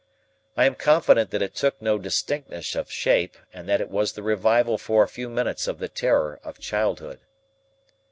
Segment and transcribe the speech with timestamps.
[0.57, 4.23] I am confident that it took no distinctness of shape, and that it was the
[4.23, 7.19] revival for a few minutes of the terror of childhood.